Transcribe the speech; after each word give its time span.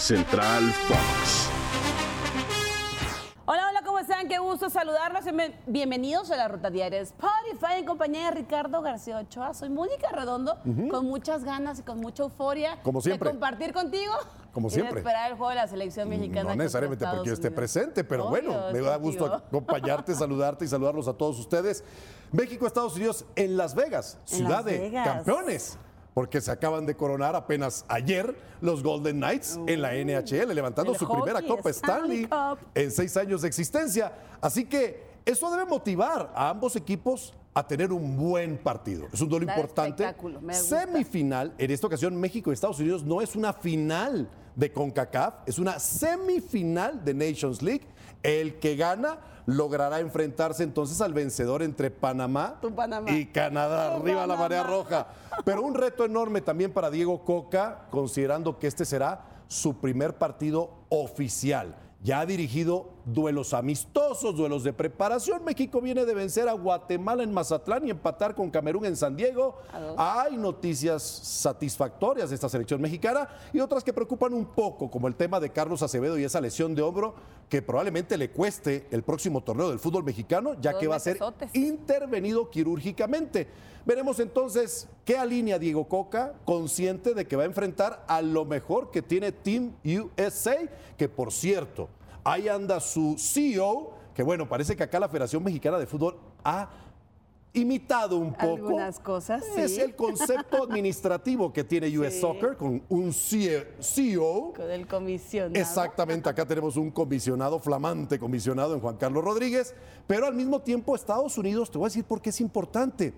Central 0.00 0.72
Fox. 0.88 1.50
Hola, 3.44 3.66
hola, 3.68 3.82
¿cómo 3.84 3.98
están? 3.98 4.28
Qué 4.28 4.38
gusto 4.38 4.70
saludarlos. 4.70 5.24
Bienvenidos 5.66 6.30
a 6.30 6.36
la 6.38 6.48
Ruta 6.48 6.70
Diaria 6.70 7.00
Spotify 7.00 7.74
en 7.80 7.84
compañía 7.84 8.24
de 8.24 8.30
Ricardo 8.30 8.80
García 8.80 9.18
Ochoa. 9.18 9.52
Soy 9.52 9.68
Mónica 9.68 10.08
Redondo, 10.10 10.56
con 10.90 11.04
muchas 11.04 11.44
ganas 11.44 11.80
y 11.80 11.82
con 11.82 12.00
mucha 12.00 12.22
euforia 12.22 12.78
Como 12.82 13.02
siempre. 13.02 13.28
de 13.28 13.32
compartir 13.34 13.74
contigo. 13.74 14.14
Como 14.54 14.68
y 14.68 14.70
siempre. 14.70 14.94
de 14.94 15.00
esperar 15.00 15.30
el 15.32 15.36
juego 15.36 15.50
de 15.50 15.56
la 15.56 15.68
selección 15.68 16.08
mexicana. 16.08 16.48
No 16.48 16.56
necesariamente 16.56 17.04
porque 17.06 17.28
yo 17.28 17.34
esté 17.34 17.50
presente, 17.50 18.02
pero 18.02 18.24
Obvio, 18.28 18.42
bueno, 18.50 18.72
me 18.72 18.80
da 18.80 18.96
gusto 18.96 19.26
acompañarte, 19.26 20.14
saludarte 20.16 20.64
y 20.64 20.68
saludarlos 20.68 21.08
a 21.08 21.12
todos 21.12 21.38
ustedes. 21.38 21.84
México, 22.32 22.66
Estados 22.66 22.96
Unidos 22.96 23.26
en 23.36 23.58
Las 23.58 23.74
Vegas, 23.74 24.16
En 24.30 24.36
ciudad 24.38 24.56
Las 24.56 24.64
de 24.64 24.92
campeones. 25.04 25.76
Porque 26.14 26.40
se 26.40 26.50
acaban 26.50 26.86
de 26.86 26.96
coronar 26.96 27.36
apenas 27.36 27.84
ayer 27.88 28.36
los 28.60 28.82
Golden 28.82 29.16
Knights 29.18 29.58
en 29.66 29.80
la 29.80 29.92
NHL, 29.94 30.52
levantando 30.54 30.94
su 30.94 31.08
primera 31.08 31.40
Copa 31.42 31.70
Stanley 31.70 32.24
Stanley 32.24 32.26
Cup. 32.26 32.68
en 32.74 32.90
seis 32.90 33.16
años 33.16 33.42
de 33.42 33.48
existencia. 33.48 34.12
Así 34.40 34.64
que 34.64 35.04
eso 35.24 35.50
debe 35.50 35.64
motivar 35.66 36.32
a 36.34 36.50
ambos 36.50 36.76
equipos 36.76 37.32
a 37.60 37.66
tener 37.66 37.92
un 37.92 38.16
buen 38.16 38.58
partido. 38.58 39.06
Es 39.12 39.20
un 39.20 39.28
duelo 39.28 39.46
importante. 39.46 40.04
Semifinal, 40.50 41.54
en 41.56 41.70
esta 41.70 41.86
ocasión 41.86 42.16
México 42.16 42.50
y 42.50 42.54
Estados 42.54 42.80
Unidos 42.80 43.04
no 43.04 43.20
es 43.20 43.36
una 43.36 43.52
final 43.52 44.28
de 44.56 44.72
CONCACAF, 44.72 45.34
es 45.46 45.58
una 45.58 45.78
semifinal 45.78 47.04
de 47.04 47.14
Nations 47.14 47.62
League. 47.62 47.86
El 48.22 48.58
que 48.58 48.76
gana 48.76 49.18
logrará 49.46 50.00
enfrentarse 50.00 50.62
entonces 50.62 51.00
al 51.00 51.12
vencedor 51.12 51.62
entre 51.62 51.90
Panamá, 51.90 52.60
y 53.08 53.26
Canadá, 53.26 53.96
Tu 53.96 54.02
arriba 54.02 54.26
la 54.26 54.36
marea 54.36 54.62
roja. 54.62 55.06
Pero 55.44 55.62
un 55.62 55.74
reto 55.74 56.04
enorme 56.04 56.40
también 56.40 56.72
para 56.72 56.90
Diego 56.90 57.24
Coca, 57.24 57.86
considerando 57.90 58.58
que 58.58 58.66
este 58.66 58.84
será 58.84 59.24
su 59.48 59.80
primer 59.80 60.18
partido 60.18 60.70
oficial. 60.88 61.74
Ya 62.02 62.20
ha 62.20 62.26
dirigido 62.26 62.94
duelos 63.04 63.52
amistosos, 63.52 64.34
duelos 64.34 64.64
de 64.64 64.72
preparación. 64.72 65.44
México 65.44 65.82
viene 65.82 66.06
de 66.06 66.14
vencer 66.14 66.48
a 66.48 66.54
Guatemala 66.54 67.22
en 67.22 67.30
Mazatlán 67.30 67.86
y 67.86 67.90
empatar 67.90 68.34
con 68.34 68.50
Camerún 68.50 68.86
en 68.86 68.96
San 68.96 69.16
Diego. 69.16 69.58
Hay 69.98 70.38
noticias 70.38 71.02
satisfactorias 71.02 72.30
de 72.30 72.36
esta 72.36 72.48
selección 72.48 72.80
mexicana 72.80 73.28
y 73.52 73.60
otras 73.60 73.84
que 73.84 73.92
preocupan 73.92 74.32
un 74.32 74.46
poco, 74.46 74.90
como 74.90 75.08
el 75.08 75.14
tema 75.14 75.38
de 75.40 75.50
Carlos 75.50 75.82
Acevedo 75.82 76.18
y 76.18 76.24
esa 76.24 76.40
lesión 76.40 76.74
de 76.74 76.80
hombro 76.80 77.14
que 77.50 77.60
probablemente 77.62 78.16
le 78.16 78.30
cueste 78.30 78.86
el 78.92 79.02
próximo 79.02 79.42
torneo 79.42 79.70
del 79.70 79.80
fútbol 79.80 80.04
mexicano, 80.04 80.54
ya 80.60 80.78
que 80.78 80.86
va 80.86 80.96
a 80.96 81.00
ser 81.00 81.18
intervenido 81.52 82.48
quirúrgicamente. 82.48 83.48
Veremos 83.84 84.20
entonces 84.20 84.86
qué 85.04 85.18
alinea 85.18 85.58
Diego 85.58 85.88
Coca, 85.88 86.34
consciente 86.44 87.12
de 87.12 87.26
que 87.26 87.34
va 87.34 87.42
a 87.42 87.46
enfrentar 87.46 88.04
a 88.06 88.22
lo 88.22 88.44
mejor 88.44 88.92
que 88.92 89.02
tiene 89.02 89.32
Team 89.32 89.72
USA, 89.84 90.58
que 90.96 91.08
por 91.08 91.32
cierto, 91.32 91.88
ahí 92.22 92.46
anda 92.46 92.78
su 92.78 93.16
CEO, 93.18 93.94
que 94.14 94.22
bueno, 94.22 94.48
parece 94.48 94.76
que 94.76 94.84
acá 94.84 95.00
la 95.00 95.08
Federación 95.08 95.42
Mexicana 95.42 95.78
de 95.78 95.86
Fútbol 95.86 96.18
ha 96.44 96.70
imitado 97.52 98.16
un 98.16 98.32
poco. 98.32 98.66
Algunas 98.68 99.00
cosas, 99.00 99.44
Es 99.56 99.74
sí. 99.74 99.80
el 99.80 99.96
concepto 99.96 100.62
administrativo 100.62 101.52
que 101.52 101.64
tiene 101.64 101.86
US 101.98 102.14
Sí. 102.14 102.20
Soccer 102.20 102.56
con 102.56 102.82
un 102.88 103.12
CEO. 103.12 104.52
Con 104.54 104.70
el 104.70 104.86
comisionado. 104.86 105.54
Exactamente, 105.60 106.28
acá 106.28 106.46
tenemos 106.46 106.76
un 106.76 106.90
comisionado, 106.90 107.58
flamante 107.58 108.18
comisionado 108.18 108.74
en 108.74 108.80
Juan 108.80 108.96
Carlos 108.96 109.24
Rodríguez, 109.24 109.74
pero 110.06 110.26
al 110.26 110.34
mismo 110.34 110.60
tiempo 110.60 110.94
Estados 110.94 111.36
Unidos, 111.38 111.70
te 111.70 111.78
voy 111.78 111.86
a 111.86 111.88
decir 111.88 112.04
por 112.04 112.20
qué 112.22 112.30
es 112.30 112.40
importante, 112.40 113.12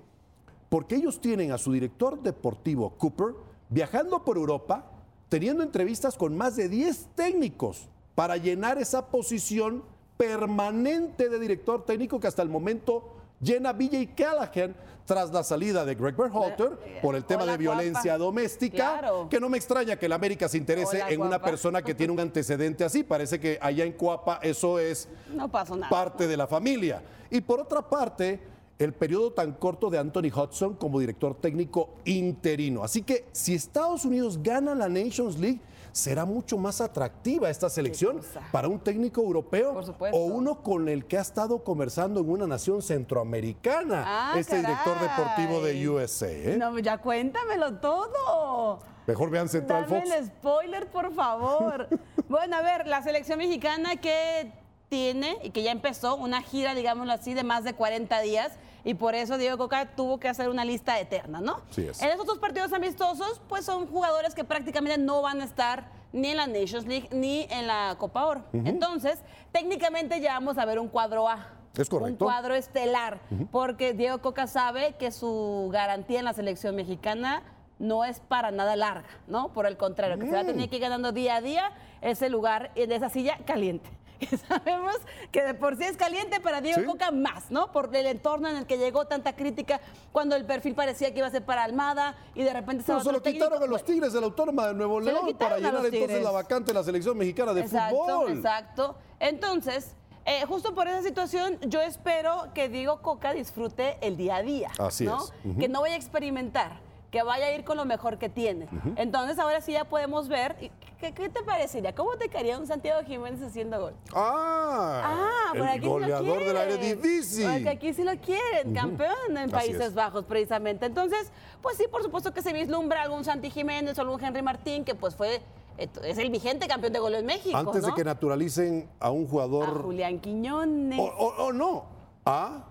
porque 0.69 0.97
ellos 0.97 1.21
tienen 1.21 1.53
a 1.53 1.59
su 1.59 1.73
director 1.73 2.23
deportivo, 2.23 2.91
Cooper, 2.97 3.35
viajando 3.69 4.25
por 4.25 4.37
Europa, 4.39 4.87
teniendo 5.29 5.63
entrevistas 5.63 6.17
con 6.17 6.37
más 6.37 6.57
de 6.57 6.69
10 6.69 7.09
técnicos 7.15 7.89
para 8.15 8.37
llenar 8.37 8.79
esa 8.79 9.07
posición 9.09 9.83
permanente 10.17 11.29
de 11.29 11.39
director 11.39 11.85
técnico 11.85 12.21
que 12.21 12.27
hasta 12.27 12.43
el 12.43 12.49
momento 12.49 13.15
llena 13.43 13.73
BJ 13.73 14.15
Callahan 14.17 14.75
tras 15.05 15.33
la 15.33 15.43
salida 15.43 15.85
de 15.85 15.97
Greg 15.97 16.17
Berhalter 16.17 17.01
por 17.03 17.17
el 17.17 17.25
tema 17.25 17.43
Hola, 17.43 17.53
de 17.53 17.59
violencia 17.59 18.13
guapa. 18.13 18.19
doméstica, 18.19 18.77
Claro. 19.01 19.29
que 19.29 19.41
no 19.41 19.49
me 19.49 19.59
extraña 19.59 19.97
que 19.97 20.07
el 20.07 20.13
América 20.13 20.49
se 20.49 20.57
interese 20.59 20.99
Hola, 21.03 21.11
en 21.11 21.21
una 21.21 21.43
persona 21.43 21.83
que 21.83 21.95
tiene 21.95 22.13
un 22.13 22.21
antecedente 22.21 22.85
así. 22.85 23.03
Parece 23.03 23.41
que 23.41 23.59
allá 23.61 23.85
en 23.85 23.93
Cuapa 23.93 24.39
eso 24.43 24.79
es 24.79 25.09
No 25.35 25.51
pasó 25.51 25.75
nada. 25.77 25.91
parte 25.91 26.29
de 26.29 26.37
la 26.37 26.47
familia. 26.47 27.03
Y 27.31 27.41
por 27.41 27.59
otra 27.61 27.83
parte, 27.83 28.41
el 28.79 28.93
periodo 28.93 29.33
tan 29.33 29.53
corto 29.53 29.91
de 29.91 29.99
Anthony 29.99 30.31
Hudson 30.35 30.75
como 30.75 31.01
director 31.01 31.35
técnico 31.35 31.91
interino. 32.05 32.85
Así 32.85 33.03
que 33.03 33.27
si 33.33 33.55
Estados 33.55 34.05
Unidos 34.05 34.41
gana 34.43 34.75
la 34.75 34.89
Nations 34.89 35.39
League, 35.39 35.61
será 35.93 36.25
mucho 36.25 36.57
más 36.59 36.81
atractiva 36.81 37.51
esta 37.51 37.69
selección 37.69 38.21
para 38.51 38.67
un 38.69 38.81
técnico 38.81 39.21
europeo 39.21 39.79
o 40.13 40.25
uno 40.25 40.63
con 40.63 40.89
el 40.89 41.05
que 41.05 41.19
ha 41.19 41.21
estado 41.21 41.63
conversando 41.63 42.21
en 42.21 42.31
una 42.31 42.47
nación 42.47 42.83
centroamericana, 42.83 44.05
Ah, 44.07 44.35
este 44.39 44.57
director 44.57 44.99
deportivo 45.01 45.61
de 45.63 45.89
USA. 45.89 46.31
¿eh? 46.31 46.57
No, 46.59 46.79
ya 46.79 46.99
cuéntamelo 46.99 47.75
todo. 47.75 48.79
Mejor 49.07 49.31
vean 49.31 49.49
Central 49.49 49.85
Dame 49.89 50.01
Fox. 50.03 50.15
el 50.15 50.27
spoiler, 50.27 50.87
por 50.91 51.13
favor. 51.13 51.89
bueno, 52.29 52.57
a 52.57 52.63
ver, 52.63 52.87
la 52.87 53.03
selección 53.03 53.39
mexicana 53.39 53.97
que 53.97 54.53
tiene 54.93 55.39
y 55.43 55.49
que 55.53 55.63
ya 55.63 55.71
empezó 55.71 56.17
una 56.17 56.43
gira, 56.43 56.75
digámoslo 56.75 57.15
así, 57.15 57.33
de 57.33 57.45
más 57.45 57.65
de 57.65 57.73
40 57.73 58.21
días 58.21 58.53
y 58.85 58.93
por 58.93 59.15
eso 59.15 59.39
Diego 59.39 59.57
Coca 59.57 59.97
tuvo 59.97 60.21
que 60.21 60.29
hacer 60.29 60.51
una 60.51 60.67
lista 60.67 61.01
eterna, 61.01 61.41
¿no? 61.41 61.63
Sí 61.71 61.87
es. 61.87 62.03
En 62.03 62.11
esos 62.11 62.27
dos 62.27 62.37
partidos 62.37 62.75
amistosos, 62.75 63.41
pues 63.49 63.65
son 63.65 63.87
jugadores 63.87 64.35
que 64.35 64.45
prácticamente 64.45 64.99
no 64.99 65.23
van 65.23 65.41
a 65.41 65.45
estar 65.45 65.87
ni 66.13 66.29
en 66.29 66.37
la 66.37 66.47
Nations 66.47 66.87
League 66.87 67.09
ni 67.11 67.47
en 67.49 67.69
la 67.69 67.97
Copa 67.99 68.27
Oro. 68.27 68.45
Entonces, 68.53 69.19
técnicamente 69.51 70.21
ya 70.21 70.35
vamos 70.35 70.59
a 70.59 70.67
ver 70.67 70.79
un 70.79 70.89
cuadro 70.89 71.27
A. 71.27 71.49
Es 71.75 71.89
correcto. 71.89 72.27
Un 72.27 72.31
cuadro 72.31 72.55
estelar, 72.55 73.19
porque 73.51 73.95
Diego 73.95 74.19
Coca 74.19 74.47
sabe 74.47 74.95
que 74.99 75.11
su 75.11 75.71
garantía 75.73 76.19
en 76.19 76.27
la 76.27 76.35
selección 76.35 76.77
mexicana 76.77 77.45
no 77.79 78.05
es 78.05 78.21
para 78.21 78.51
nada 78.51 78.77
larga, 78.77 79.09
¿no? 79.27 79.55
Por 79.55 79.65
el 79.65 79.79
contrario, 79.79 80.19
que 80.19 80.27
se 80.27 80.33
va 80.33 80.41
a 80.41 80.45
tener 80.45 80.69
que 80.69 80.77
ir 80.77 80.83
ganando 80.83 81.13
día 81.13 81.37
a 81.37 81.41
día 81.41 81.73
ese 82.03 82.29
lugar 82.29 82.75
de 82.75 82.95
esa 82.95 83.09
silla 83.09 83.39
caliente. 83.47 83.89
Sabemos 84.49 84.97
que 85.31 85.43
de 85.43 85.55
por 85.55 85.77
sí 85.77 85.85
es 85.85 85.97
caliente 85.97 86.41
para 86.41 86.61
Diego 86.61 86.81
Sí. 86.81 86.87
Coca 86.87 87.11
más, 87.11 87.51
¿no? 87.51 87.71
Por 87.73 87.95
el 87.95 88.07
entorno 88.07 88.49
en 88.49 88.57
el 88.57 88.67
que 88.67 88.79
llegó 88.79 89.07
tanta 89.07 89.35
crítica 89.37 89.81
cuando 90.11 90.37
el 90.37 90.45
perfil 90.45 90.75
parecía 90.75 91.13
que 91.13 91.19
iba 91.19 91.27
a 91.27 91.31
ser 91.31 91.45
para 91.45 91.65
Almada 91.65 92.17
y 92.35 92.43
de 92.43 92.53
repente 92.53 92.83
Pero 92.87 92.99
estaba 92.99 93.05
se 93.05 93.13
lo 93.13 93.23
técnico. 93.23 93.45
quitaron 93.47 93.63
a 93.63 93.67
los 93.67 93.85
Tigres 93.85 94.13
de 94.13 94.21
la 94.21 94.27
Autónoma 94.27 94.69
de 94.69 94.75
Nuevo 94.75 95.01
Se 95.01 95.07
León 95.13 95.37
para 95.39 95.57
llenar 95.57 95.85
entonces 95.85 96.23
la 96.23 96.31
vacante 96.31 96.73
de 96.73 96.79
la 96.79 96.85
selección 96.85 97.17
mexicana 97.19 97.53
de 97.53 97.61
exacto, 97.63 97.97
fútbol. 97.97 98.33
Exacto. 98.33 98.97
Entonces, 99.21 99.95
eh, 100.25 100.45
justo 100.47 100.75
por 100.75 100.87
esa 100.89 101.03
situación, 101.03 101.59
yo 101.63 101.81
espero 101.81 102.49
que 102.55 102.69
Diego 102.69 103.03
Coca 103.03 103.33
disfrute 103.33 103.99
el 104.01 104.17
día 104.17 104.37
a 104.37 104.43
día. 104.43 104.71
Así 104.79 105.05
¿no? 105.05 105.25
es. 105.25 105.33
Que 105.59 105.69
no 105.69 105.81
vaya 105.81 105.95
a 105.95 105.99
experimentar, 105.99 106.79
que 107.13 107.23
vaya 107.23 107.47
a 107.47 107.53
ir 107.53 107.63
con 107.63 107.77
lo 107.77 107.85
mejor 107.85 108.17
que 108.19 108.29
tiene. 108.31 108.67
Entonces, 108.97 109.39
ahora 109.39 109.61
sí 109.61 109.73
ya 109.73 109.85
podemos 109.85 110.29
ver. 110.29 110.57
¿Qué, 110.99 111.13
qué 111.13 111.29
te 111.29 111.43
parecería? 111.43 111.95
¿Cómo 111.95 112.17
te 112.17 112.29
caería 112.29 112.57
un 112.59 112.67
Santiago 112.67 113.05
Jiménez 113.05 113.43
haciendo 113.43 113.79
gol? 113.81 113.93
Ah, 114.15 115.03
Ah, 115.05 115.49
por 115.51 115.59
el 115.63 115.69
aquí 115.69 115.79
sí 115.81 115.85
lo 115.85 115.91
goleador 115.93 116.39
del 116.45 116.55
quieren. 116.55 116.73
Eredivisie. 116.73 117.49
Porque 117.53 117.69
aquí 117.69 117.93
sí 117.93 118.03
lo 118.05 118.17
quieren, 118.17 118.73
campeón 118.75 119.37
en 119.37 119.51
Países 119.51 119.81
es. 119.81 119.95
Bajos, 119.95 120.25
precisamente. 120.25 120.87
Entonces, 120.87 121.31
pues 121.61 121.77
sí, 121.77 121.85
por 121.91 122.03
supuesto 122.03 122.33
que 122.33 122.41
se 122.41 122.53
vislumbra 122.55 123.03
algún 123.03 123.25
Santi 123.25 123.51
Jiménez 123.51 123.99
o 123.99 124.01
algún 124.01 124.25
Henry 124.25 124.41
Martín, 124.43 124.85
que 124.85 124.95
pues 124.95 125.15
fue, 125.15 125.43
eh, 125.77 125.89
es 126.05 126.17
el 126.17 126.31
vigente 126.31 126.67
campeón 126.67 126.95
de 126.95 126.99
gol 127.01 127.15
en 127.15 127.27
México. 127.27 127.59
Antes 127.59 127.85
de 127.85 127.93
que 127.93 128.05
naturalicen 128.05 128.89
a 129.01 129.11
un 129.11 129.27
A 129.27 129.29
jugador 129.29 129.83
Julián 129.83 130.19
Quiñones. 130.19 130.99
o, 130.99 131.03
o- 131.05 131.45
o 131.47 131.53
no, 131.53 131.85
a 132.25 132.65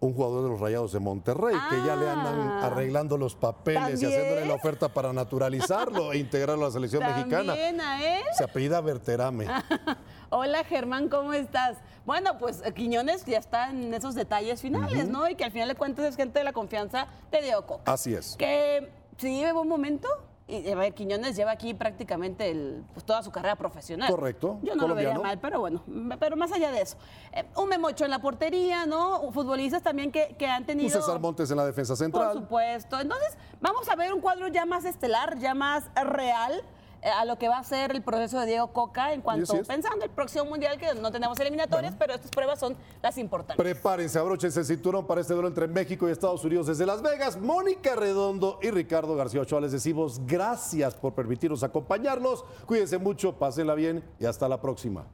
un 0.00 0.14
jugador 0.14 0.44
de 0.44 0.48
los 0.50 0.60
Rayados 0.60 0.92
de 0.92 0.98
Monterrey, 0.98 1.54
que 1.68 1.76
ya 1.86 1.94
le 1.94 2.08
andan 2.08 2.40
Ah. 2.40 2.66
arreglando 2.66 3.18
los 3.18 3.34
papeles 3.34 4.02
y 4.02 4.06
haciéndole 4.06 4.46
la 4.46 4.54
oferta 4.54 4.88
para 4.88 5.12
naturalizarlo 5.12 6.12
e 6.12 6.18
integrarlo 6.18 6.64
a 6.64 6.68
la 6.68 6.72
selección 6.72 7.02
mexicana. 7.04 7.52
A 7.52 8.04
él. 8.04 8.24
Se 8.32 8.44
apellida 8.44 8.80
Berterame. 8.80 9.46
Hola 10.30 10.64
Germán, 10.64 11.08
¿cómo 11.08 11.32
estás? 11.34 11.76
Bueno, 12.06 12.38
pues 12.38 12.62
eh, 12.64 12.72
Quiñones 12.72 13.24
ya 13.26 13.38
está 13.38 13.70
en 13.70 13.92
esos 13.92 14.14
detalles 14.14 14.62
finales, 14.62 15.08
¿no? 15.08 15.28
Y 15.28 15.34
que 15.34 15.44
al 15.44 15.52
final 15.52 15.68
de 15.68 15.74
cuentas 15.74 16.06
es 16.06 16.16
gente 16.16 16.38
de 16.38 16.44
la 16.44 16.52
confianza 16.54 17.06
de 17.30 17.42
Diego 17.42 17.66
Coca. 17.66 17.92
Así 17.92 18.14
es. 18.14 18.36
Que 18.36 18.90
sí 19.18 19.28
vive 19.28 19.52
buen 19.52 19.68
momento. 19.68 20.08
Y 20.50 20.68
a 20.70 20.74
ver, 20.74 20.92
Quiñones 20.94 21.36
lleva 21.36 21.52
aquí 21.52 21.74
prácticamente 21.74 22.50
el- 22.50 22.82
pues, 22.92 23.06
toda 23.06 23.22
su 23.22 23.30
carrera 23.30 23.54
profesional. 23.56 24.10
Correcto, 24.10 24.58
Yo 24.62 24.74
no 24.74 24.88
lo 24.88 24.94
vería 24.94 25.18
mal, 25.18 25.38
pero 25.38 25.60
bueno, 25.60 25.82
pero 26.18 26.36
más 26.36 26.50
allá 26.52 26.72
de 26.72 26.82
eso. 26.82 26.96
eh, 27.32 27.44
un 27.56 27.68
Memocho 27.68 28.04
en 28.04 28.10
la 28.10 28.18
portería, 28.18 28.84
¿no? 28.86 29.30
Futbolistas 29.30 29.82
también 29.82 30.10
que, 30.10 30.34
que 30.36 30.46
han 30.46 30.64
tenido... 30.66 30.86
Un 30.88 30.92
César 31.02 31.20
Montes 31.20 31.50
en 31.50 31.56
la 31.56 31.64
defensa 31.66 31.92
Por 31.92 31.98
central. 31.98 32.32
supuesto. 32.32 32.98
Entonces, 32.98 33.36
vamos 33.60 33.88
a 33.88 33.94
ver 33.94 34.12
un 34.12 34.20
cuadro 34.20 34.48
ya 34.48 34.66
más 34.66 34.84
estelar, 34.84 35.38
ya 35.38 35.54
más 35.54 35.84
real. 35.94 36.62
Eh, 37.02 37.08
a 37.08 37.24
lo 37.24 37.38
que 37.38 37.48
va 37.48 37.58
a 37.58 37.64
ser 37.64 37.92
el 37.92 38.02
proceso 38.02 38.38
de 38.40 38.46
Diego 38.46 38.72
Coca 38.72 39.12
en 39.12 39.22
cuanto, 39.22 39.62
pensando 39.64 40.04
el 40.04 40.10
próximo 40.10 40.44
mundial, 40.44 40.78
que 40.78 40.94
no 40.94 41.10
tenemos 41.10 41.38
eliminatorias, 41.40 41.94
pero 41.98 42.14
estas 42.14 42.30
pruebas 42.30 42.58
son 42.58 42.76
las 43.02 43.16
importantes. 43.18 43.56
Prepárense, 43.56 44.18
abróchense 44.18 44.60
el 44.60 44.66
cinturón 44.66 45.06
para 45.06 45.20
este 45.20 45.32
duelo 45.32 45.48
entre 45.48 45.66
México 45.66 46.08
y 46.08 46.12
Estados 46.12 46.44
Unidos 46.44 46.66
desde 46.66 46.84
Las 46.86 47.02
Vegas. 47.02 47.38
Mónica 47.38 47.94
Redondo 47.94 48.58
y 48.62 48.70
Ricardo 48.70 49.16
García 49.16 49.40
Ochoa 49.40 49.60
les 49.60 49.72
decimos 49.72 50.20
gracias 50.26 50.94
por 50.94 51.14
permitirnos 51.14 51.62
acompañarlos. 51.62 52.44
Cuídense 52.66 52.98
mucho, 52.98 53.38
pásenla 53.38 53.74
bien 53.74 54.04
y 54.18 54.26
hasta 54.26 54.48
la 54.48 54.60
próxima. 54.60 55.06